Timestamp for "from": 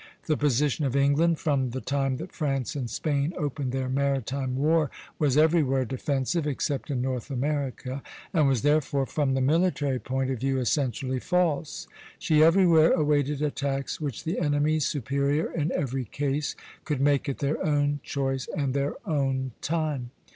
1.37-1.69, 9.05-9.35